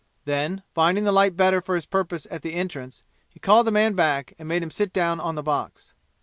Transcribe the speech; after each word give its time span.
Then, 0.25 0.63
finding 0.73 1.03
the 1.03 1.11
light 1.11 1.37
better 1.37 1.61
for 1.61 1.75
his 1.75 1.85
purpose 1.85 2.25
at 2.31 2.41
the 2.41 2.55
entrance, 2.55 3.03
he 3.29 3.39
called 3.39 3.67
the 3.67 3.71
man 3.71 3.93
back 3.93 4.33
and 4.39 4.47
made 4.49 4.63
him 4.63 4.71
sit 4.71 4.91
down 4.91 5.19
on 5.19 5.35
the 5.35 5.43
box. 5.43 5.93